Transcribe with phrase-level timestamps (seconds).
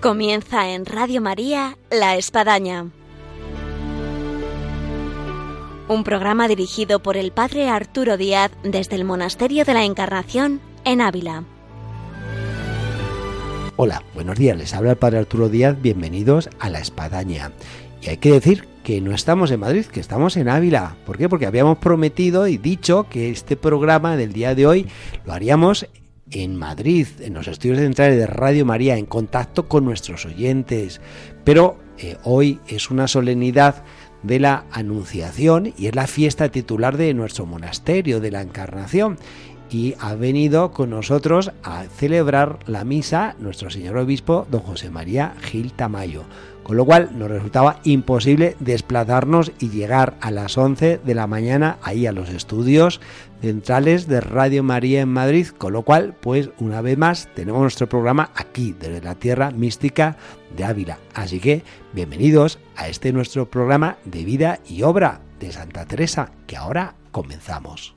[0.00, 2.86] Comienza en Radio María La Espadaña.
[5.88, 11.02] Un programa dirigido por el Padre Arturo Díaz desde el Monasterio de la Encarnación en
[11.02, 11.44] Ávila.
[13.76, 17.52] Hola, buenos días, les habla el Padre Arturo Díaz, bienvenidos a La Espadaña.
[18.00, 20.96] Y hay que decir que no estamos en Madrid, que estamos en Ávila.
[21.04, 21.28] ¿Por qué?
[21.28, 24.86] Porque habíamos prometido y dicho que este programa del día de hoy
[25.26, 25.86] lo haríamos
[26.30, 31.00] en Madrid, en los estudios centrales de Radio María, en contacto con nuestros oyentes.
[31.44, 33.84] Pero eh, hoy es una solemnidad
[34.22, 39.18] de la Anunciación y es la fiesta titular de nuestro monasterio de la Encarnación.
[39.70, 45.34] Y ha venido con nosotros a celebrar la misa nuestro señor obispo don José María
[45.40, 46.24] Gil Tamayo
[46.70, 51.78] con lo cual nos resultaba imposible desplazarnos y llegar a las 11 de la mañana
[51.82, 53.00] ahí a los estudios
[53.40, 57.88] centrales de Radio María en Madrid, con lo cual, pues una vez más, tenemos nuestro
[57.88, 60.16] programa aquí, desde la tierra mística
[60.56, 60.98] de Ávila.
[61.12, 66.56] Así que, bienvenidos a este nuestro programa de vida y obra de Santa Teresa, que
[66.56, 67.96] ahora comenzamos.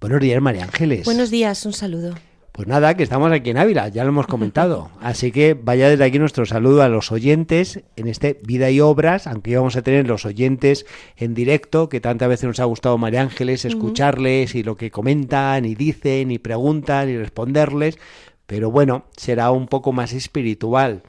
[0.00, 1.04] Buenos días, María Ángeles.
[1.04, 2.14] Buenos días, un saludo.
[2.52, 4.90] Pues nada, que estamos aquí en Ávila, ya lo hemos comentado.
[5.00, 9.26] Así que vaya desde aquí nuestro saludo a los oyentes en este Vida y Obras,
[9.26, 13.22] aunque íbamos a tener los oyentes en directo, que tantas veces nos ha gustado María
[13.22, 17.98] Ángeles escucharles y lo que comentan y dicen y preguntan y responderles.
[18.46, 21.02] Pero bueno, será un poco más espiritual.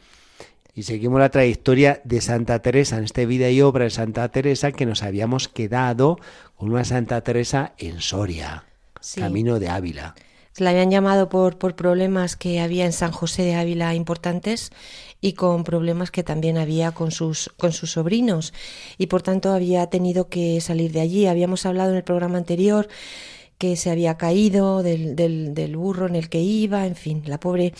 [0.76, 4.72] Y seguimos la trayectoria de Santa Teresa en este Vida y Obra de Santa Teresa
[4.72, 6.20] que nos habíamos quedado
[6.56, 8.66] con una Santa Teresa en Soria,
[9.16, 10.16] camino de Ávila.
[10.58, 14.72] La habían llamado por, por problemas que había en San José de Ávila importantes
[15.22, 18.54] y con problemas que también había con sus, con sus sobrinos.
[18.98, 21.28] Y por tanto había tenido que salir de allí.
[21.28, 22.90] Habíamos hablado en el programa anterior
[23.58, 27.40] que se había caído del, del, del burro en el que iba, en fin, la
[27.40, 27.74] pobre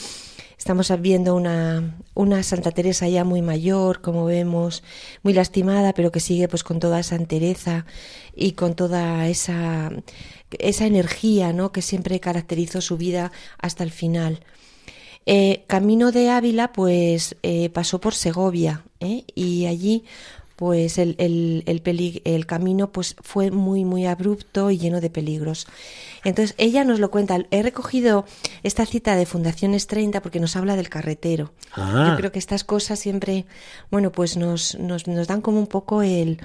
[0.60, 4.84] Estamos viendo una, una Santa Teresa ya muy mayor, como vemos,
[5.24, 7.86] muy lastimada, pero que sigue pues con toda esa entereza
[8.36, 9.90] y con toda esa,
[10.52, 11.72] esa energía ¿no?
[11.72, 14.42] que siempre caracterizó su vida hasta el final.
[15.26, 19.24] Eh, camino de Ávila, pues eh, pasó por Segovia ¿eh?
[19.36, 20.04] y allí
[20.60, 25.68] pues el, el, el, el, camino pues fue muy muy abrupto y lleno de peligros.
[26.26, 27.38] Entonces ella nos lo cuenta.
[27.50, 28.26] He recogido
[28.62, 31.54] esta cita de Fundaciones 30 porque nos habla del carretero.
[31.72, 32.08] Ah.
[32.10, 33.46] Yo creo que estas cosas siempre,
[33.90, 36.42] bueno, pues nos, nos, nos dan como un poco el,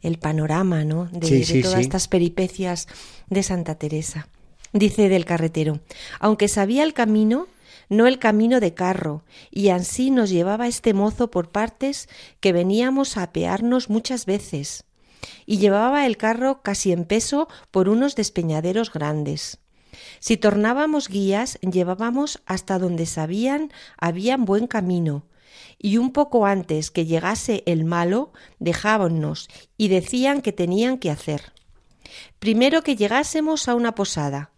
[0.00, 1.04] el panorama, ¿no?
[1.12, 2.88] De, todas estas peripecias
[3.28, 4.28] de Santa Teresa.
[4.72, 5.80] Dice del carretero,
[6.20, 7.48] aunque sabía el camino,
[7.88, 12.08] no el camino de carro, y así nos llevaba este mozo por partes
[12.40, 14.84] que veníamos a apearnos muchas veces,
[15.46, 19.58] y llevaba el carro casi en peso por unos despeñaderos grandes.
[20.20, 25.26] Si tornábamos guías, llevábamos hasta donde sabían habían buen camino,
[25.78, 31.52] y un poco antes que llegase el malo, dejábamos y decían que tenían que hacer.
[32.38, 34.50] Primero que llegásemos a una posada.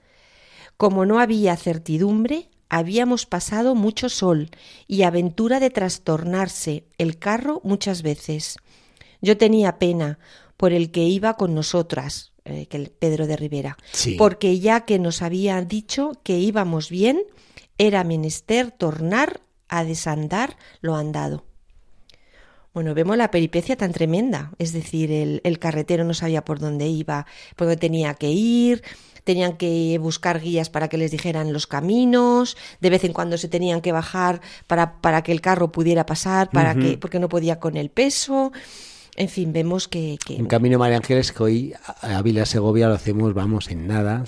[0.76, 4.50] Como no había certidumbre, habíamos pasado mucho sol
[4.86, 8.56] y aventura de trastornarse el carro muchas veces.
[9.20, 10.18] Yo tenía pena
[10.56, 13.76] por el que iba con nosotras, eh, que el Pedro de Rivera,
[14.16, 17.20] porque ya que nos había dicho que íbamos bien,
[17.76, 21.49] era menester tornar a desandar lo andado.
[22.72, 26.86] Bueno, vemos la peripecia tan tremenda, es decir, el, el carretero no sabía por dónde
[26.86, 27.26] iba,
[27.56, 28.84] por dónde tenía que ir,
[29.24, 33.48] tenían que buscar guías para que les dijeran los caminos, de vez en cuando se
[33.48, 37.58] tenían que bajar para, para que el carro pudiera pasar, para que, porque no podía
[37.58, 38.52] con el peso.
[39.16, 40.18] En fin, vemos que...
[40.38, 44.24] Un camino María Ángeles que hoy a Ávila Segovia lo hacemos, vamos, en nada,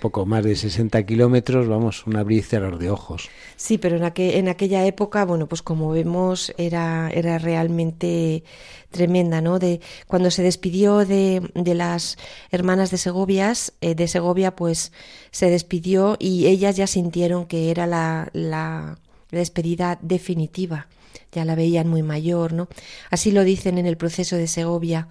[0.00, 3.28] poco más de 60 kilómetros, vamos, un abrir y cerrar de ojos.
[3.56, 8.42] Sí, pero en, en aquella época, bueno, pues como vemos, era, era realmente
[8.90, 9.58] tremenda, ¿no?
[9.58, 12.16] De cuando se despidió de, de las
[12.50, 14.92] hermanas de Segovias, eh, de Segovia, pues
[15.30, 18.98] se despidió y ellas ya sintieron que era la, la
[19.30, 20.86] despedida definitiva
[21.32, 22.68] ya la veían muy mayor, ¿no?
[23.10, 25.08] Así lo dicen en el proceso de Segovia,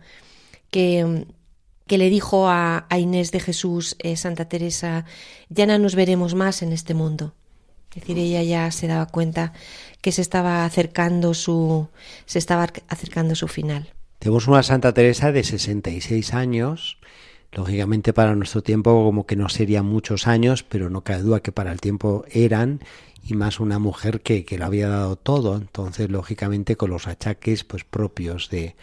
[0.69, 1.25] que,
[1.87, 5.05] que le dijo a, Inés de Jesús, eh, Santa Teresa,
[5.49, 7.33] ya no nos veremos más en este mundo.
[7.89, 9.51] Es decir, ella ya se daba cuenta
[9.99, 11.89] que se estaba acercando su,
[12.25, 13.89] se estaba acercando su final.
[14.19, 16.97] Tenemos una Santa Teresa de 66 años,
[17.51, 21.51] lógicamente para nuestro tiempo como que no serían muchos años, pero no cabe duda que
[21.51, 22.79] para el tiempo eran,
[23.23, 27.63] y más una mujer que, que lo había dado todo, entonces lógicamente con los achaques
[27.63, 28.75] pues propios de,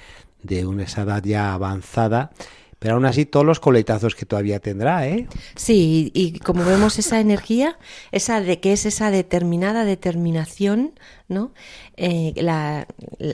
[0.43, 2.31] de una edad ya avanzada,
[2.79, 5.27] pero aún así todos los coletazos que todavía tendrá, ¿eh?
[5.57, 7.77] Sí, y como vemos esa energía,
[8.13, 10.93] esa de que es esa determinada determinación,
[11.27, 11.53] ¿no?
[11.97, 12.87] Eh, la,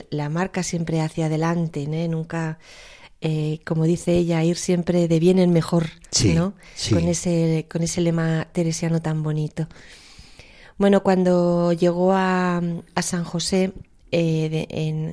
[0.09, 2.07] la, marca siempre hacia adelante, ¿no?
[2.07, 2.57] Nunca,
[3.21, 5.89] eh, como dice ella, ir siempre de bien en mejor,
[6.33, 6.55] ¿no?
[6.89, 9.67] Con ese, con ese lema teresiano tan bonito.
[10.77, 12.61] Bueno, cuando llegó a,
[13.01, 13.71] San José,
[14.11, 14.67] eh,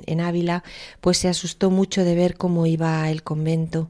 [0.07, 0.65] en, Ávila,
[1.01, 3.89] pues se asustó mucho de ver cómo iba el convento,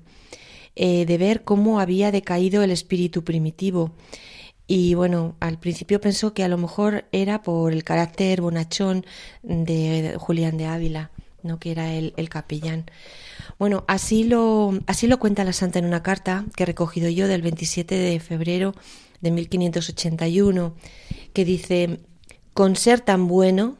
[0.76, 3.92] eh, de ver cómo había decaído el espíritu primitivo.
[4.66, 9.06] Y bueno, al principio pensó que a lo mejor era por el carácter bonachón
[9.42, 11.10] de Julián de Ávila,
[11.42, 11.58] ¿no?
[11.58, 12.84] que era el, el capellán.
[13.58, 17.28] Bueno, así lo, así lo cuenta la santa en una carta que he recogido yo
[17.28, 18.74] del 27 de febrero
[19.22, 20.74] de 1581,
[21.32, 22.00] que dice,
[22.52, 23.78] con ser tan bueno,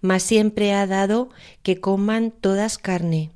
[0.00, 1.30] mas siempre ha dado
[1.62, 3.30] que coman todas carne.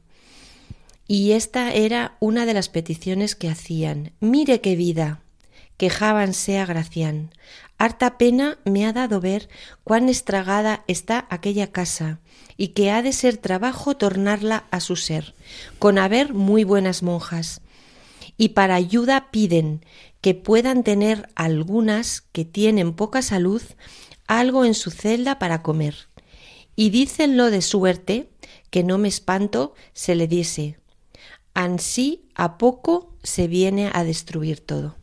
[1.08, 4.12] Y esta era una de las peticiones que hacían.
[4.20, 5.20] Mire qué vida.
[5.76, 7.32] Quejábanse a Gracián.
[7.78, 9.48] Harta pena me ha dado ver
[9.82, 12.20] cuán estragada está aquella casa,
[12.56, 15.34] y que ha de ser trabajo tornarla a su ser,
[15.78, 17.62] con haber muy buenas monjas.
[18.36, 19.84] Y para ayuda piden
[20.20, 23.62] que puedan tener algunas que tienen poca salud
[24.26, 26.08] algo en su celda para comer
[26.76, 28.30] y dícenlo de suerte
[28.70, 30.78] que no me espanto se le diese.
[31.52, 34.96] Ansí a poco se viene a destruir todo.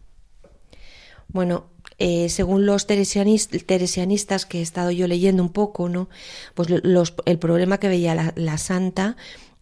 [1.28, 1.70] Bueno,
[2.00, 6.10] eh, según los teresianistas que he estado yo leyendo un poco, ¿no?
[6.54, 9.18] Pues los, el problema que veía la santa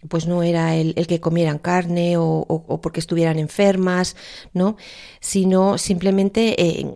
[0.07, 4.15] pues no era el, que comieran carne o, porque estuvieran enfermas,
[4.53, 4.77] ¿no?
[5.19, 6.95] Sino simplemente eh,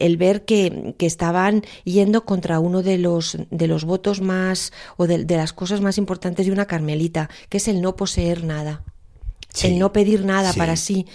[0.00, 5.24] el, ver que, estaban yendo contra uno de los, de los votos más o de,
[5.24, 8.82] las cosas más importantes de una carmelita, que es el no poseer nada,
[9.62, 11.06] el no pedir nada para sí,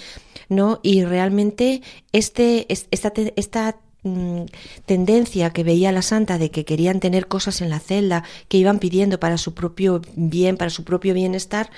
[0.50, 0.80] ¿no?
[0.82, 1.82] Y realmente
[2.12, 4.46] este, esta, esta Mm,
[4.88, 8.80] tendencia que veía la santa de que querían tener cosas en la celda, que iban
[8.80, 11.70] pidiendo para su propio bien, para su propio bienestar,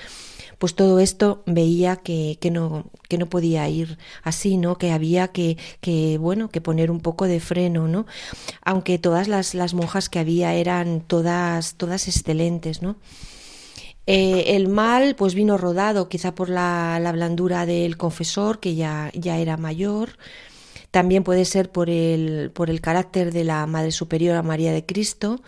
[0.58, 4.78] pues todo esto veía que, que, no, que no podía ir así, ¿no?
[4.78, 8.06] Que había que, que, bueno, que poner un poco de freno, ¿no?
[8.62, 12.96] Aunque todas las, las monjas que había eran todas, todas excelentes, ¿no?
[14.06, 19.10] Eh, el mal pues vino rodado quizá por la, la, blandura del confesor que ya,
[19.14, 20.18] ya era mayor,
[20.94, 25.42] también puede ser por el, por el carácter de la Madre Superiora María de Cristo,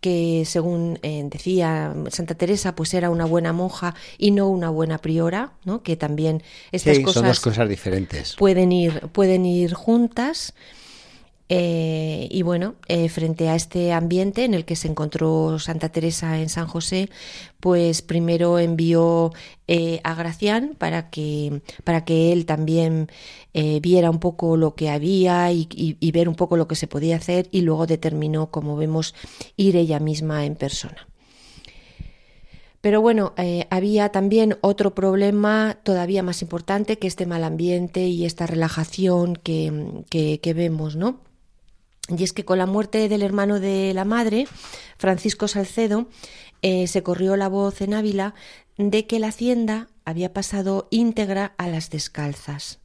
[0.00, 4.96] que según eh, decía Santa Teresa, pues era una buena monja y no una buena
[4.96, 5.82] priora, ¿no?
[5.82, 6.42] Que también
[6.72, 8.34] estas cosas son dos cosas diferentes.
[8.36, 10.54] Pueden ir, pueden ir juntas.
[11.50, 16.38] Eh, y bueno, eh, frente a este ambiente en el que se encontró Santa Teresa
[16.38, 17.08] en San José,
[17.58, 19.32] pues primero envió
[19.66, 23.08] eh, a Gracián para que, para que él también
[23.82, 25.66] viera un poco lo que había y,
[26.12, 29.16] ver un poco lo que se podía hacer y luego determinó, como vemos,
[29.56, 31.08] ir ella misma en persona.
[32.80, 33.34] Pero bueno,
[33.70, 40.04] había también otro problema todavía más importante que este mal ambiente y esta relajación que,
[40.08, 41.18] que vemos, ¿no?
[42.08, 44.46] Y es que con la muerte del hermano de la madre,
[44.96, 46.08] Francisco Salcedo,
[46.62, 48.34] eh, se corrió la voz en Ávila
[48.78, 52.80] de que la hacienda había pasado íntegra a las descalzas.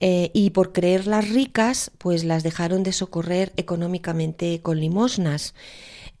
[0.00, 5.54] Eh, y por creerlas ricas, pues las dejaron de socorrer económicamente con limosnas,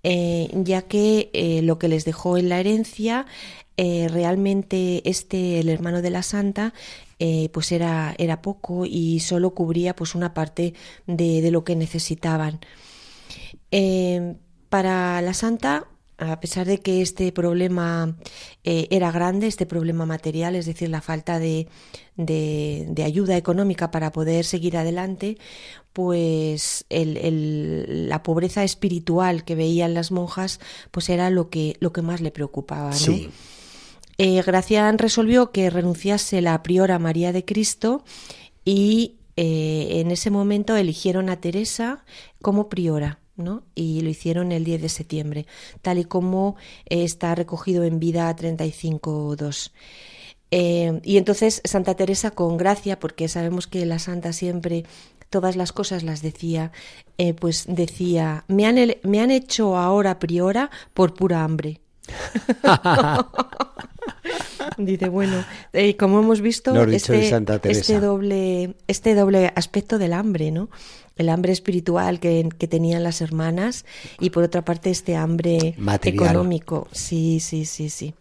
[0.04, 3.26] eh, ya que lo que les dejó en la herencia
[3.76, 6.72] realmente este, el hermano de la santa,
[7.20, 10.74] eh, pues era, era poco y solo cubría pues una parte
[11.06, 12.60] de, lo que necesitaban.
[13.70, 14.34] Eh,
[14.68, 15.86] para la santa,
[16.18, 18.16] a pesar de que este problema
[18.62, 21.68] eh, era grande, este problema material, es decir, la falta de,
[22.16, 25.38] de, ayuda económica para poder seguir adelante,
[25.92, 32.02] pues el, la pobreza espiritual que veían las monjas, pues era lo que, lo que
[32.02, 32.90] más le preocupaba.
[32.90, 33.16] ¿no?
[34.18, 38.04] eh, Gracián resolvió que renunciase la priora María de Cristo
[38.64, 42.04] y eh, en ese momento eligieron a Teresa
[42.40, 43.18] como priora.
[43.36, 43.64] ¿No?
[43.74, 45.46] y lo hicieron el 10 de septiembre,
[45.82, 49.72] tal y como eh, está recogido en Vida 35.2.
[50.50, 54.84] Eh, y entonces Santa Teresa, con gracia, porque sabemos que la Santa siempre
[55.30, 56.70] todas las cosas las decía,
[57.18, 61.80] eh, pues decía, me han, me han hecho ahora priora por pura hambre.
[64.78, 67.30] Dice, bueno, eh, como hemos visto, este,
[67.64, 70.68] este, doble, este doble aspecto del hambre, ¿no?
[71.16, 73.84] El hambre espiritual que, que, tenían las hermanas
[74.18, 76.88] y por otra parte este hambre económico.
[76.92, 78.14] Sí, sí, sí, sí.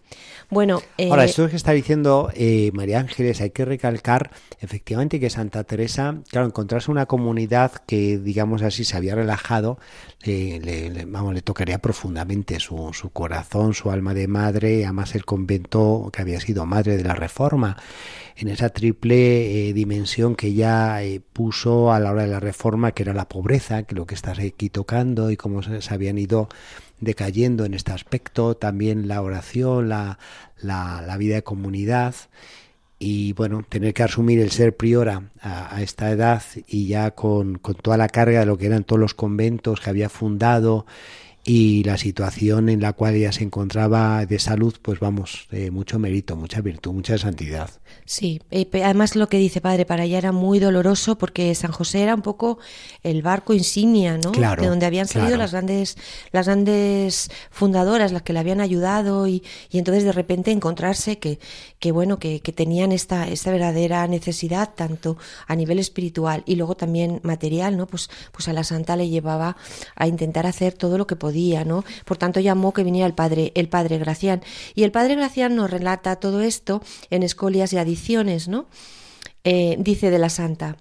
[0.50, 5.30] Bueno, eh, ahora esto que está diciendo eh, María Ángeles, hay que recalcar efectivamente que
[5.30, 9.80] Santa Teresa, claro, encontrarse una comunidad que, digamos así, se había relajado,
[10.24, 16.10] le, vamos, le tocaría profundamente su, su corazón, su alma de madre, además el convento
[16.14, 17.78] que había sido madre de la Reforma
[18.36, 21.00] en esa triple eh, dimensión que ella
[21.34, 24.32] puso a la hora de la reforma, que era la pobreza, que lo que está
[24.32, 26.50] aquí tocando y cómo se, habían ido
[27.00, 30.20] decayendo en este aspecto, también la oración, la,
[30.62, 32.16] la, vida de comunidad
[33.00, 37.76] y bueno, tener que asumir el ser priora a, esta edad y ya con, con,
[37.76, 40.86] toda la carga de lo que eran todos los conventos que había fundado
[41.46, 46.36] y la situación en la cual ella se encontraba de salud, pues vamos, mucho mérito,
[46.36, 47.70] mucha virtud, mucha santidad.
[48.06, 52.16] Sí, además lo que dice padre, para ella era muy doloroso porque San José era
[52.16, 52.60] un poco
[53.02, 54.32] el barco insignia, ¿no?
[54.32, 55.98] de donde habían salido las grandes,
[56.32, 61.40] las grandes fundadoras, las que le habían ayudado y, y entonces de repente encontrarse que,
[61.80, 66.76] que bueno, que, que, tenían esta, esta verdadera necesidad tanto a nivel espiritual y luego
[66.76, 67.88] también material, ¿no?
[67.88, 69.58] Pues, pues a la santa le llevaba
[69.96, 71.33] a intentar hacer todo lo que podía,
[71.66, 71.84] ¿no?
[72.06, 74.42] Por tanto llamó que viniera el padre, el padre Gracián.
[74.76, 77.78] Y el padre Gracián nos relata todo esto en Escolias y
[78.48, 78.68] ¿no?
[79.44, 80.78] Eh, dice de la santa.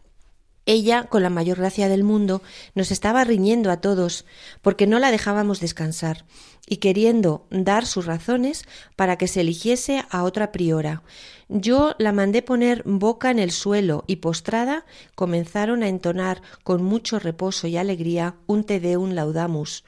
[0.64, 2.40] Ella, con la mayor gracia del mundo,
[2.76, 4.24] nos estaba riñendo a todos,
[4.60, 6.24] porque no la dejábamos descansar,
[6.68, 11.02] y queriendo dar sus razones para que se eligiese a otra priora.
[11.48, 17.18] Yo la mandé poner boca en el suelo y postrada comenzaron a entonar con mucho
[17.18, 19.84] reposo y alegría un Te Deum Laudamus.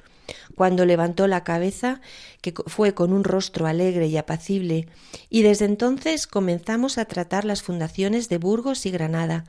[0.55, 2.01] Cuando levantó la cabeza,
[2.41, 4.87] que fue con un rostro alegre y apacible,
[5.31, 9.45] y desde entonces comenzamos a tratar las fundaciones de Burgos y Granada,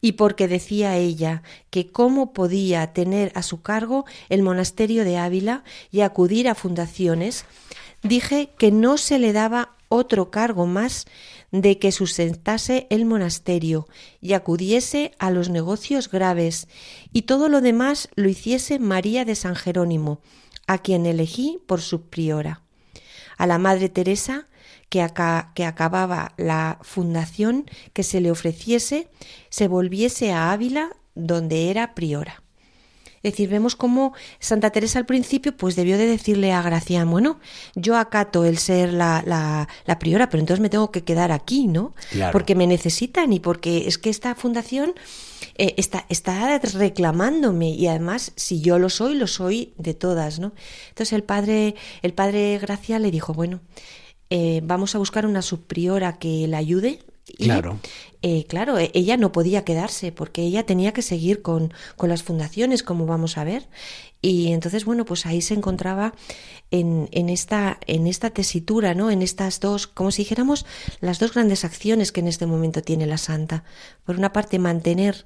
[0.00, 5.64] y porque decía ella que cómo podía tener a su cargo el monasterio de Ávila
[5.90, 7.44] y acudir a fundaciones,
[8.02, 11.06] dije que no se le daba otro cargo más
[11.50, 13.86] de que sustentase el monasterio
[14.20, 16.66] y acudiese a los negocios graves,
[17.12, 20.20] y todo lo demás lo hiciese María de San Jerónimo,
[20.66, 22.62] a quien elegí por su priora.
[23.36, 24.48] A la Madre Teresa,
[24.88, 25.06] que,
[25.54, 29.08] que acababa la fundación, que se le ofreciese,
[29.50, 32.41] se volviese a Ávila, donde era priora.
[33.22, 37.38] Es decir, vemos cómo Santa Teresa al principio pues debió de decirle a Gracián, bueno,
[37.74, 41.94] yo acato el ser la, la, priora, pero entonces me tengo que quedar aquí, ¿no?
[42.32, 44.94] Porque me necesitan y porque es que esta fundación
[45.56, 50.52] eh, está, está reclamándome y además si yo lo soy, lo soy de todas, ¿no?
[50.88, 53.60] Entonces el padre, el padre Gracián le dijo, bueno,
[54.30, 57.00] eh, vamos a buscar una subpriora que la ayude
[57.38, 57.78] claro.
[58.22, 62.22] Eh, claro, e, ella no podía quedarse porque ella tenía que seguir con, con, las
[62.22, 63.68] fundaciones, como vamos a ver.
[64.20, 66.14] Y entonces, bueno, pues ahí se encontraba
[66.70, 69.10] en, en, esta, en esta tesitura, ¿no?
[69.10, 70.64] En estas dos, como si dijéramos,
[71.00, 73.64] las dos grandes acciones que en este momento tiene la santa.
[74.04, 75.24] Por una parte, mantener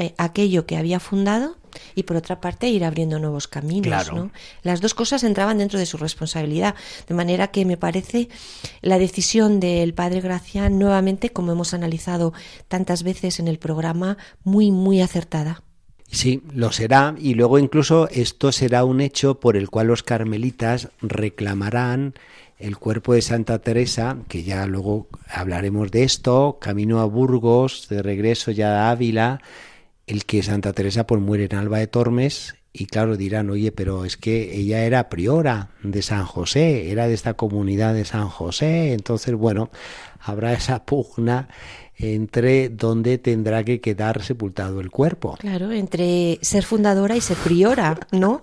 [0.00, 1.56] eh, aquello que había fundado
[1.94, 4.10] y por otra parte ir abriendo nuevos caminos.
[4.12, 4.30] ¿no?
[4.62, 6.74] Las dos cosas entraban dentro de su responsabilidad,
[7.06, 8.30] de manera que me parece
[8.80, 12.32] la decisión del padre Gracián nuevamente, como hemos analizado
[12.68, 15.62] tantas veces en el programa, muy, muy acertada.
[16.10, 20.88] Sí, lo será y luego incluso esto será un hecho por el cual los carmelitas
[21.02, 22.14] reclamarán
[22.58, 28.02] el cuerpo de Santa Teresa, que ya luego hablaremos de esto, camino a Burgos, de
[28.02, 29.40] regreso ya a Ávila,
[30.10, 34.04] el que Santa Teresa pues muere en Alba de Tormes y claro dirán, oye, pero
[34.04, 38.92] es que ella era priora de San José, era de esta comunidad de San José,
[38.92, 39.70] entonces bueno,
[40.20, 41.48] habrá esa pugna
[41.96, 45.36] entre dónde tendrá que quedar sepultado el cuerpo.
[45.38, 48.42] Claro, entre ser fundadora y ser priora, ¿no?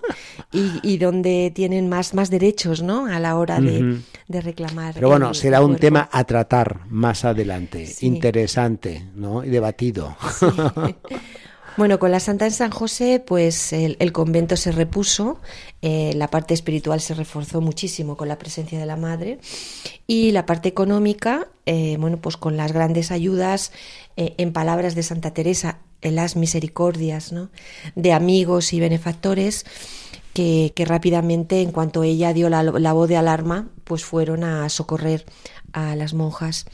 [0.53, 3.07] Y, y donde tienen más, más derechos, ¿no?
[3.07, 4.93] A la hora de, reclamar.
[4.93, 9.43] Pero bueno, será un tema a tratar más adelante, interesante, ¿no?
[9.43, 10.15] Y debatido.
[11.77, 15.39] Bueno, con la Santa en San José, pues el, convento se repuso,
[15.83, 19.37] eh, la parte espiritual se reforzó muchísimo con la presencia de la Madre
[20.07, 23.71] y la parte económica, eh, bueno, pues con las grandes ayudas,
[24.15, 27.51] eh, en palabras de Santa Teresa, en las misericordias, ¿no?
[27.95, 29.63] De amigos y benefactores
[30.33, 35.25] que, rápidamente, en cuanto ella dio la, la voz de alarma, pues fueron a socorrer
[35.73, 36.65] a las monjas.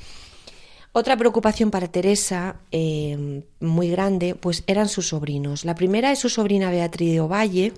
[0.95, 5.65] Otra preocupación para Teresa, eh, muy grande, pues eran sus sobrinos.
[5.65, 7.73] La primera es su sobrina Beatriz de Ovalle,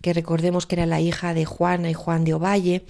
[0.00, 2.82] que recordemos que era la hija de Juana y Juan de Ovalle.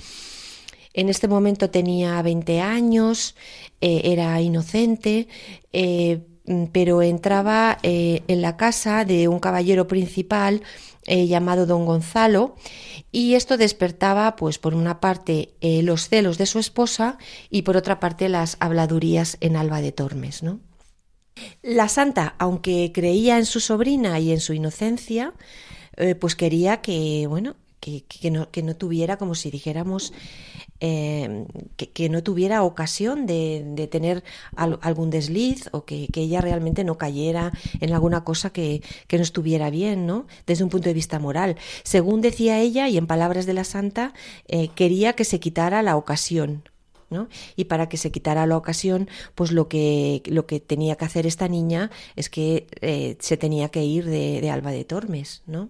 [0.94, 3.36] En este momento tenía 20 años,
[3.82, 5.28] eh, era inocente,
[5.74, 6.20] eh,
[6.72, 10.62] pero entraba en la casa de un caballero principal
[11.06, 12.56] eh, llamado don Gonzalo
[13.10, 17.18] y esto despertaba pues por una parte los celos de su esposa
[17.50, 20.60] y por otra parte las habladurías en Alba de Tormes, ¿no?
[21.62, 25.34] La santa, aunque creía en su sobrina y en su inocencia,
[26.20, 30.12] pues quería que, bueno, que, no, que no tuviera, como si dijéramos,
[30.84, 31.46] eh,
[31.76, 34.24] que, no tuviera ocasión de, tener
[34.56, 40.06] algún desliz o que, ella realmente no cayera en alguna cosa que, no estuviera bien,
[40.06, 40.26] ¿no?
[40.44, 41.56] Desde un punto de vista moral.
[41.84, 44.12] Según decía ella, y en palabras de la santa,
[44.48, 46.68] eh, quería que se quitara la ocasión,
[47.10, 47.28] ¿no?
[47.54, 51.28] Y para que se quitara la ocasión, pues lo que, lo que tenía que hacer
[51.28, 55.68] esta niña es que eh, se tenía que ir de, de Alba de Tormes, ¿no?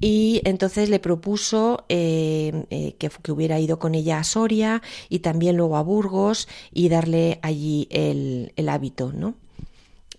[0.00, 5.56] Y entonces le propuso eh, eh, que, hubiera ido con ella a Soria y también
[5.56, 9.34] luego a Burgos y darle allí el, hábito, ¿no?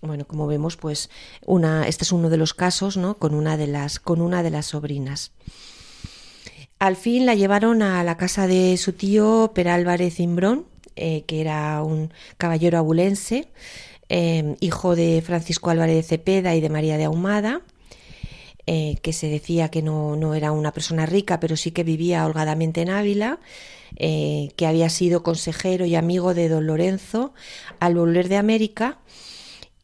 [0.00, 1.10] Bueno, como vemos, pues
[1.44, 3.18] una, este es uno de los casos, ¿no?
[3.18, 5.32] Con una de las, con una de las sobrinas.
[6.78, 11.82] Al fin la llevaron a la casa de su tío Perálvarez Imbrón, eh, que era
[11.82, 13.48] un caballero abulense,
[14.60, 17.62] hijo de Francisco Álvarez de Cepeda y de María de Ahumada.
[18.70, 22.26] Eh, que se decía que no, no, era una persona rica, pero sí que vivía
[22.26, 23.38] holgadamente en Ávila,
[23.96, 27.32] eh, que había sido consejero y amigo de don Lorenzo
[27.80, 28.98] al volver de América.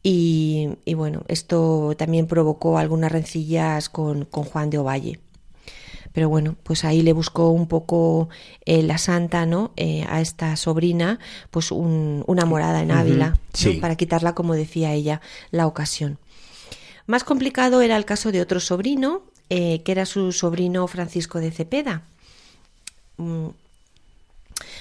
[0.03, 5.19] Y, bueno, esto también provocó algunas rencillas con, Juan de Ovalle.
[6.13, 8.29] Pero bueno, pues ahí le buscó un poco
[8.67, 9.71] eh, la santa, ¿no?
[10.07, 11.17] a esta sobrina,
[11.49, 13.39] pues una morada en Ávila,
[13.81, 16.19] para quitarla, como decía ella, la ocasión.
[17.07, 21.51] Más complicado era el caso de otro sobrino, eh, que era su sobrino Francisco de
[21.51, 22.01] Cepeda.
[23.17, 23.49] Mm.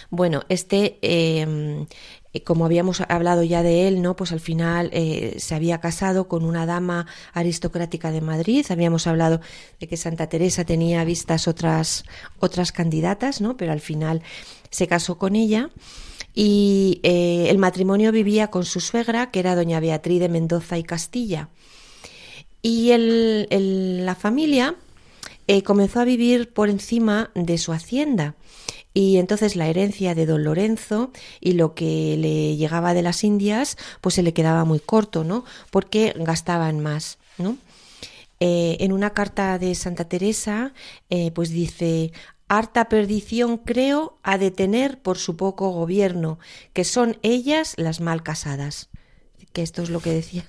[0.08, 1.86] Bueno, este, em,
[2.32, 4.16] eh, como habíamos hablado ya de él, ¿no?
[4.16, 8.64] Pues al final eh, se había casado con una dama aristocrática de Madrid.
[8.70, 9.40] Habíamos hablado
[9.80, 12.04] de que Santa Teresa tenía vistas otras,
[12.38, 13.58] otras candidatas, ¿no?
[13.58, 14.22] Pero al final
[14.70, 15.70] se casó con ella.
[16.36, 21.48] Y el matrimonio vivía con su suegra, que era doña Beatriz de Mendoza y Castilla.
[22.66, 24.74] Y el, la familia
[25.48, 28.36] eh, comenzó a vivir por encima de su hacienda.
[28.94, 31.10] Y entonces la herencia de don Lorenzo
[31.42, 35.44] y lo que le llegaba de las Indias, pues se le quedaba muy corto, ¿no?
[35.70, 37.58] Porque gastaban más, ¿no?
[38.40, 40.72] Eh, en una carta de Santa Teresa,
[41.10, 42.12] eh, pues dice,
[42.48, 46.38] harta perdición creo a detener por su poco gobierno,
[46.72, 48.88] que son ellas las mal casadas
[49.54, 50.44] que esto es lo que decía,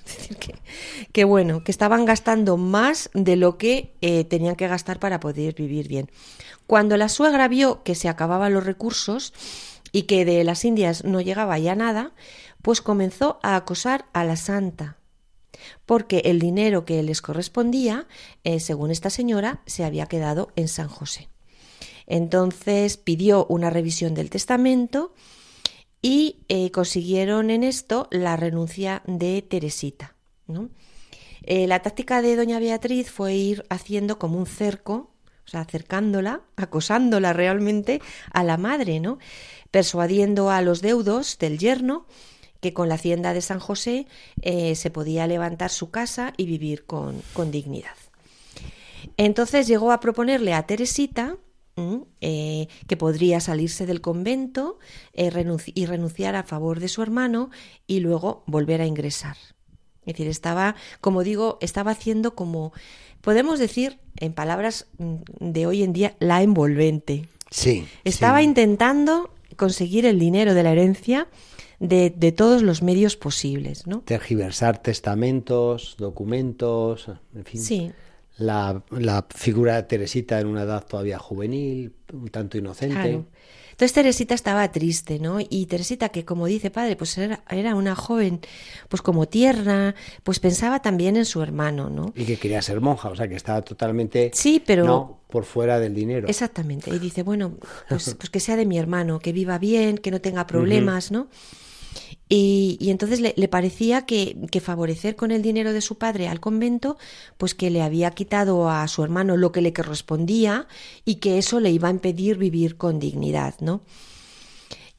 [1.12, 5.54] que, bueno, que estaban gastando más de lo que eh, tenían que gastar para poder
[5.54, 6.10] vivir bien.
[6.66, 9.32] Cuando la suegra vio que se acababan los recursos
[9.92, 12.14] y que de las Indias no llegaba ya nada,
[12.62, 14.96] pues comenzó a acosar a la santa,
[15.86, 18.08] porque el dinero que les correspondía,
[18.42, 21.28] eh, según esta señora, se había quedado en San José.
[22.08, 25.14] Entonces pidió una revisión del testamento,
[26.06, 30.14] y eh, consiguieron en esto la renuncia de Teresita.
[31.42, 35.10] Eh, la táctica de doña Beatriz fue ir haciendo como un cerco,
[35.44, 38.00] o sea, acercándola, acosándola realmente
[38.32, 39.18] a la madre, ¿no?
[39.72, 42.06] persuadiendo a los deudos del yerno
[42.60, 44.06] que con la hacienda de San José
[44.42, 47.96] eh, se podía levantar su casa y vivir con, con dignidad.
[49.16, 51.36] Entonces llegó a proponerle a Teresita
[51.78, 54.78] eh, que podría salirse del convento
[55.12, 55.30] eh,
[55.74, 57.50] y renunciar a favor de su hermano
[57.86, 59.36] y luego volver a ingresar.
[60.06, 62.72] Es decir, estaba, como digo, estaba haciendo como,
[63.20, 67.28] podemos decir, en palabras mm, de hoy en día, la envolvente.
[67.50, 67.86] Sí.
[68.04, 71.28] Estaba intentando conseguir el dinero de la herencia
[71.78, 74.00] de, de, todos los medios posibles, ¿no?
[74.00, 77.60] Tergiversar testamentos, documentos, en fin.
[77.60, 77.92] Sí
[78.38, 83.24] la, la, figura de Teresita en una edad todavía juvenil, un tanto inocente.
[83.76, 85.38] Entonces Teresita estaba triste, ¿no?
[85.38, 88.40] Y Teresita, que como dice padre, pues era, era, una joven,
[88.88, 92.12] pues como tierna, pues pensaba también en su hermano, ¿no?
[92.16, 94.30] Y que quería ser monja, o sea, que estaba totalmente...
[94.32, 94.84] Sí, pero...
[94.86, 96.26] No, por fuera del dinero.
[96.26, 96.90] Exactamente.
[96.90, 97.58] Y dice, bueno,
[97.90, 101.28] pues, pues que sea de mi hermano, que viva bien, que no tenga problemas, ¿no?
[102.28, 106.96] Y, entonces le, parecía que, favorecer con el dinero de su padre al convento,
[107.36, 110.66] pues que le había quitado a su hermano lo que le correspondía
[111.04, 113.80] y que eso le iba a impedir vivir con dignidad, ¿no?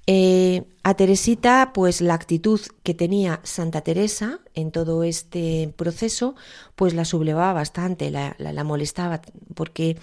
[0.09, 6.35] Eh, a Teresita, pues la actitud que tenía Santa Teresa en todo este proceso,
[6.75, 9.21] pues la sublevaba bastante, la, la molestaba,
[9.53, 9.97] porque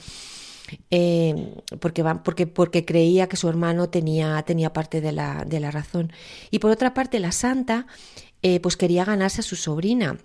[0.90, 5.70] eh, porque, porque, porque creía que su hermano tenía, tenía parte de la, de la
[5.70, 6.12] razón.
[6.50, 7.86] Y por otra parte, la santa
[8.42, 10.18] eh, pues quería ganarse a su sobrina.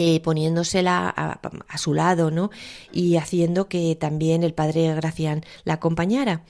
[0.00, 2.50] Eh, poniéndosela a, su lado, ¿no?
[2.92, 6.44] Y haciendo que también el padre Gracián la acompañara.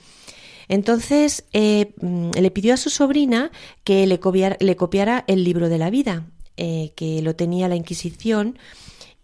[0.69, 3.51] Entonces mm, le pidió a su sobrina
[3.85, 4.21] que le
[4.61, 8.59] le copiara el libro de la vida, que lo tenía la Inquisición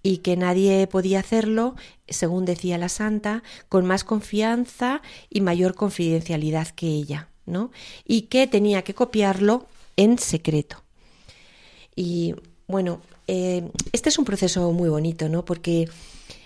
[0.05, 6.69] y que nadie podía hacerlo, según decía la santa, con más confianza y mayor confidencialidad
[6.69, 7.73] que ella, ¿no?
[8.05, 10.85] Y que tenía que copiarlo en secreto.
[11.97, 12.35] Y
[12.67, 15.47] bueno, eh, este es un proceso muy bonito, ¿no?
[15.47, 15.88] Porque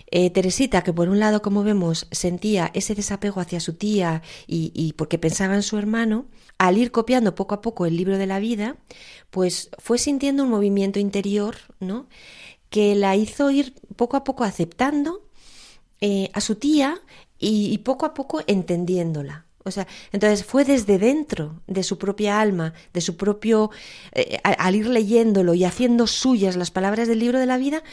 [0.09, 4.71] eh, Teresita, que por un lado, como vemos, sentía ese desapego hacia su tía y,
[4.73, 8.25] y, porque pensaba en su hermano, al ir copiando poco a poco el libro de
[8.25, 8.77] la vida,
[9.31, 12.07] pues fue sintiendo un movimiento interior, ¿no?
[12.69, 15.23] Que la hizo ir poco a poco aceptando
[16.01, 16.99] eh, a su tía
[17.37, 19.45] y, poco a poco entendiéndola.
[19.63, 23.71] O sea, entonces fue desde dentro de su propia alma, de su propio,
[24.13, 27.83] eh, al, ir leyéndolo y haciendo suyas las palabras del libro de la vida,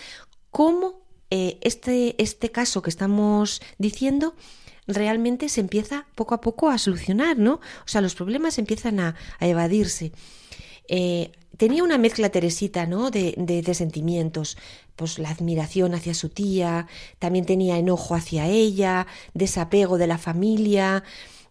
[0.50, 4.34] cómo eh, este, este caso que estamos diciendo
[4.86, 7.54] realmente se empieza poco a poco a solucionar, ¿no?
[7.54, 10.12] O sea, los problemas empiezan a, evadirse
[11.56, 13.10] tenía una mezcla Teresita, ¿no?
[13.10, 14.56] De, de, sentimientos,
[14.94, 16.86] pues la admiración hacia su tía,
[17.18, 21.04] también tenía enojo hacia ella, desapego de la familia,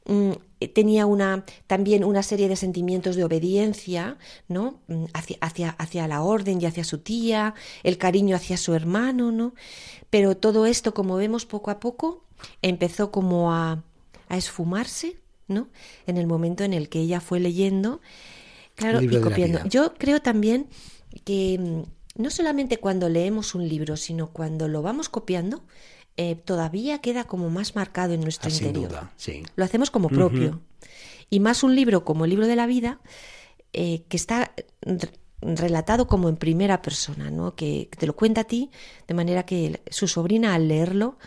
[0.05, 0.31] mm,
[0.73, 4.79] tenía una también una serie de sentimientos de obediencia, ¿no?
[4.87, 9.31] Mm, hacia, hacia, hacia la orden y hacia su tía, el cariño hacia su hermano,
[9.31, 9.53] ¿no?
[10.09, 12.23] Pero todo esto, como vemos poco a poco,
[12.61, 13.83] empezó como a,
[14.29, 15.67] a esfumarse, ¿no?
[16.07, 18.01] En el momento en el que ella fue leyendo
[18.75, 19.59] Claro, y copiando.
[19.65, 20.67] Yo creo también
[21.23, 25.63] que mm, no solamente cuando leemos un libro, sino cuando lo vamos copiando,
[26.17, 29.09] eh, todavía queda como más marcado en nuestro ah, interior.
[29.55, 30.61] Lo hacemos como propio.
[31.29, 32.99] Y más un libro como el libro de la vida,
[33.73, 34.53] eh, que está
[35.41, 37.55] relatado como en primera persona, ¿no?
[37.55, 38.71] Que, te lo cuenta a ti,
[39.07, 41.17] de manera que su sobrina al leerlo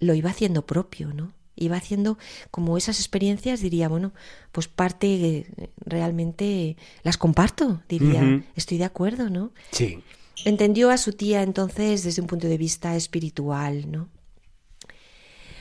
[0.00, 1.32] lo iba haciendo propio, ¿no?
[1.58, 2.18] Iba haciendo
[2.50, 4.12] como esas experiencias, diría, bueno,
[4.52, 5.46] pues parte
[5.84, 9.52] realmente las comparto, diría, estoy de acuerdo, ¿no?
[9.72, 10.02] Sí.
[10.44, 14.08] Entendió a su tía entonces desde un punto de vista espiritual, ¿no?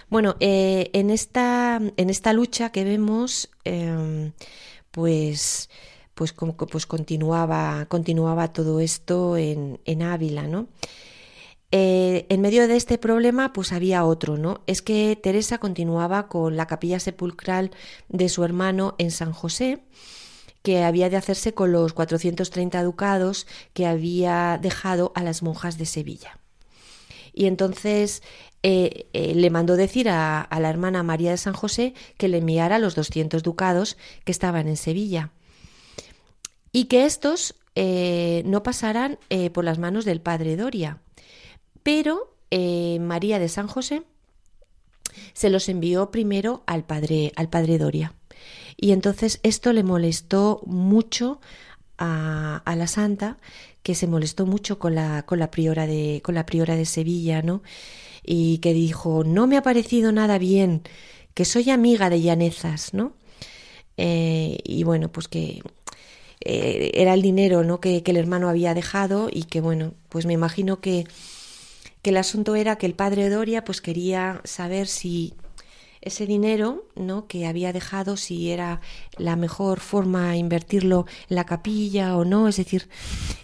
[0.10, 4.31] Bueno, eh, en, esta, en esta lucha que vemos, em,
[4.91, 5.69] pues,
[6.13, 10.67] pues, como, pues continuaba, continuaba todo esto en, en Ávila, ¿no?
[11.71, 14.62] Eh, en medio de este problema, pues había otro, ¿no?
[14.67, 17.71] Es que Teresa continuaba con la capilla sepulcral
[18.08, 19.84] de su hermano en San José,
[20.63, 25.86] que había de hacerse con los 430 ducados que había dejado a las monjas de
[25.86, 26.39] Sevilla.
[27.34, 28.23] Y entonces
[28.63, 32.80] eh, eh, le mandó decir a, la hermana María de San José que le enviara
[32.80, 35.32] los 200 ducados que estaban en Sevilla.
[36.71, 37.56] Y que estos
[38.45, 39.19] no pasaran
[39.53, 40.99] por las manos del padre Doria,
[41.88, 44.04] pero eh, María de San José
[45.32, 48.13] se los envió primero al padre, al padre Doria.
[48.76, 51.39] Y entonces esto le molestó mucho
[51.97, 53.38] a, la santa,
[53.84, 57.41] que se molestó mucho con la, con la, priora de, con la priora de Sevilla,
[57.41, 57.63] ¿no?
[58.21, 60.82] Y que dijo, no me ha parecido nada bien,
[61.34, 63.13] que soy amiga de llanezas, ¿no?
[63.95, 65.62] Eh, y bueno, pues que
[66.41, 67.80] eh, era el dinero, ¿no?
[67.80, 71.06] Que, que el hermano había dejado y que bueno, pues me imagino que
[72.08, 75.34] que el asunto era que el padre Doria pues quería saber si
[76.00, 77.28] ese dinero ¿no?
[77.28, 78.80] que había dejado, si era
[79.17, 82.88] la mejor forma de invertirlo en la capilla o no, es decir,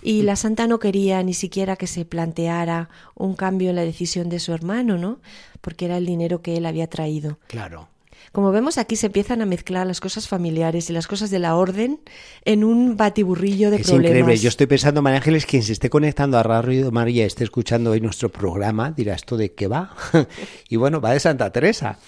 [0.02, 4.30] y la santa no quería ni siquiera que se planteara un cambio en la decisión
[4.30, 5.20] de su hermano, ¿no?
[5.60, 7.40] Porque era el dinero que él había traído.
[7.48, 7.90] Claro.
[8.34, 11.56] Como vemos aquí se empiezan a mezclar las cosas familiares y las cosas de la
[11.56, 12.00] orden
[12.46, 14.10] en un batiburrillo de es problemas.
[14.10, 14.38] increíble.
[14.38, 18.02] Yo estoy pensando, María Ángeles, quien se esté conectando a Radio María, esté escuchando hoy
[18.02, 19.96] nuestro programa, dirá esto de qué va.
[20.68, 22.00] y bueno, va de Santa Teresa.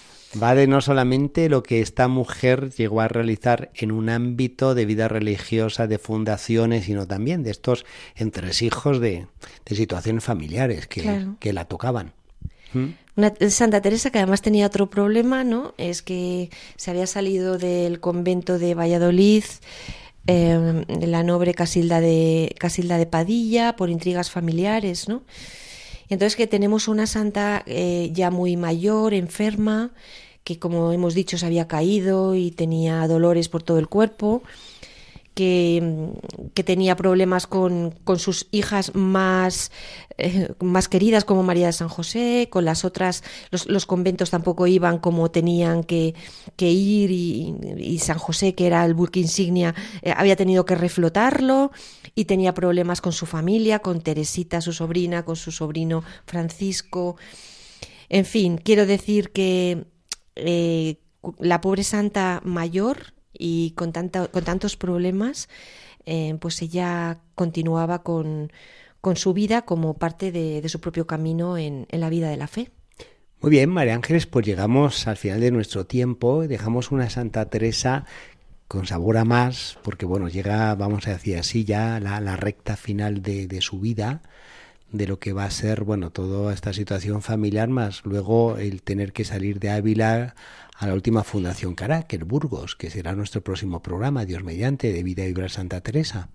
[0.42, 4.84] Va de no solamente lo que esta mujer llegó a realizar en un ámbito de
[4.84, 7.86] vida religiosa, de fundaciones, sino también de estos
[8.16, 9.28] entresijos de,
[9.64, 12.14] de situaciones familiares que, que la tocaban.
[13.16, 15.74] Una, Santa Teresa que además tenía otro problema, ¿no?
[15.78, 19.44] Es que se había salido del convento de Valladolid,
[20.26, 25.22] eh, la noble Casilda de, Casilda de Padilla, por intrigas familiares, ¿no?
[26.08, 29.92] Entonces que tenemos una santa eh, ya muy mayor, enferma,
[30.44, 34.42] que como hemos dicho se había caído y tenía dolores por todo el cuerpo,
[35.36, 39.70] que, tenía problemas con, sus hijas más,
[40.16, 44.98] eh, más queridas como María de San José, con las otras, los, conventos tampoco iban
[44.98, 46.14] como tenían que,
[46.58, 51.70] ir y, San José, que era el buque insignia, eh, había tenido que reflotarlo
[52.14, 57.16] y tenía problemas con su familia, con Teresita, su sobrina, con su sobrino Francisco.
[58.08, 59.84] En fin, quiero decir que
[60.34, 60.96] eh,
[61.38, 65.48] la pobre santa mayor y con, con tantos problemas,
[66.04, 68.52] eh, pues ella continuaba con,
[69.00, 72.46] con, su vida como parte de, su propio camino en, en la vida de la
[72.46, 72.70] fe.
[73.40, 78.06] Muy bien, María Ángeles, pues llegamos al final de nuestro tiempo, dejamos una Santa Teresa
[78.68, 82.76] con sabor a más, porque bueno, llega, vamos a decir así, ya la, la recta
[82.76, 84.22] final de, de, su vida,
[84.92, 89.12] de lo que va a ser, bueno, toda esta situación familiar, más luego el tener
[89.12, 90.34] que salir de Ávila
[90.78, 95.24] a la última Fundación Caráquer, Burgos, que será nuestro próximo programa, Dios mediante, de Vida
[95.24, 96.28] y Vibrar Santa Teresa.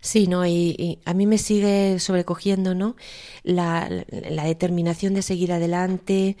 [0.00, 0.46] Sí, ¿no?
[0.46, 2.96] Y, a mí me sigue sobrecogiendo, ¿no?
[3.42, 6.36] La, la, determinación de seguir adelante,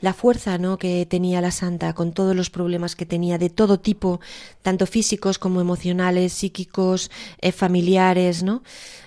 [0.00, 0.78] la fuerza, ¿no?
[0.78, 4.20] Que tenía la santa con todos los problemas que tenía de todo tipo,
[4.62, 7.10] tanto físicos como emocionales, psíquicos,
[7.40, 8.62] eh, familiares, ¿no?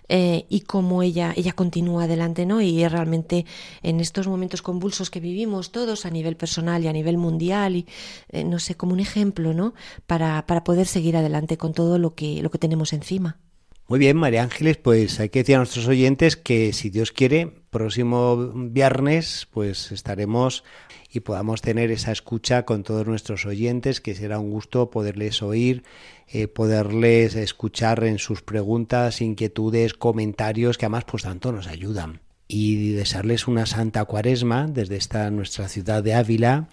[0.10, 2.62] Eh, y cómo ella, ella continúa adelante, ¿no?
[2.62, 3.46] Y realmente
[3.82, 7.88] en estos momentos convulsos que vivimos todos a nivel personal y a nivel mundial, y
[8.30, 9.74] eh, no sé, como un ejemplo, ¿no?
[10.06, 13.40] Para, para poder seguir adelante con todo lo que, lo que tenemos encima.
[13.88, 17.63] Muy bien, María Ángeles, pues hay que decir a nuestros oyentes que si Dios quiere,
[17.74, 20.64] próximo viernes, pues estaremos
[21.12, 25.84] y podamos tener esa escucha con todos nuestros oyentes, que será un gusto poderles oír,
[26.28, 32.22] eh, poderles escuchar en sus preguntas, inquietudes, comentarios, que además pues tanto nos ayudan.
[32.48, 36.70] Y desearles una santa cuaresma desde esta nuestra ciudad de Ávila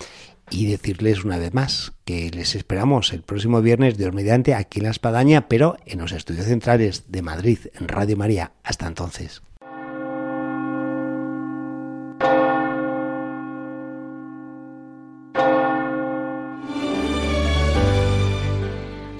[0.50, 4.84] y decirles una vez más que les esperamos el próximo viernes, Dios mediante, aquí en
[4.84, 8.52] La Espadaña, pero en los estudios centrales de Madrid, en Radio María.
[8.62, 9.42] Hasta entonces.